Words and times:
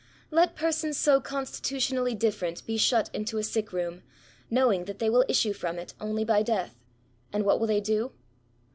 Let 0.31 0.55
persons 0.55 0.97
so 0.97 1.21
constitutionally 1.21 2.15
different 2.15 2.65
be 2.65 2.75
shut 2.75 3.11
into 3.13 3.37
a 3.37 3.43
sick 3.43 3.71
room, 3.71 4.01
knowing 4.49 4.85
that 4.85 4.97
they 4.97 5.11
will 5.11 5.25
issue 5.29 5.53
from 5.53 5.77
it 5.77 5.93
only 6.01 6.25
by 6.25 6.41
desAk, 6.41 6.71
and 7.31 7.45
what 7.45 7.59
will 7.59 7.67
they 7.67 7.81
do 7.81 8.11